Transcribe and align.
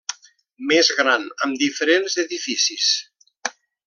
Mas 0.69 0.87
gran 0.99 1.27
amb 1.47 1.59
diferents 1.63 2.15
edificis. 2.27 2.89